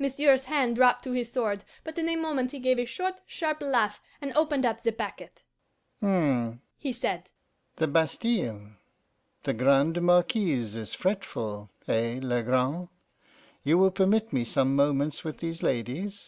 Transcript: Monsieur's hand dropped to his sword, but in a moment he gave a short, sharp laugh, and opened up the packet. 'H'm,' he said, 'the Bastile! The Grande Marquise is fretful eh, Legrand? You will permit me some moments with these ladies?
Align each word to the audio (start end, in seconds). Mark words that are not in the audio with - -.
Monsieur's 0.00 0.46
hand 0.46 0.74
dropped 0.74 1.04
to 1.04 1.12
his 1.12 1.30
sword, 1.30 1.62
but 1.84 1.96
in 1.96 2.08
a 2.08 2.16
moment 2.16 2.50
he 2.50 2.58
gave 2.58 2.76
a 2.76 2.84
short, 2.84 3.20
sharp 3.24 3.62
laugh, 3.62 4.02
and 4.20 4.32
opened 4.36 4.66
up 4.66 4.80
the 4.82 4.90
packet. 4.90 5.44
'H'm,' 6.02 6.60
he 6.76 6.90
said, 6.90 7.30
'the 7.76 7.86
Bastile! 7.86 8.72
The 9.44 9.54
Grande 9.54 10.02
Marquise 10.02 10.74
is 10.74 10.94
fretful 10.94 11.70
eh, 11.86 12.18
Legrand? 12.20 12.88
You 13.62 13.78
will 13.78 13.92
permit 13.92 14.32
me 14.32 14.44
some 14.44 14.74
moments 14.74 15.22
with 15.22 15.38
these 15.38 15.62
ladies? 15.62 16.18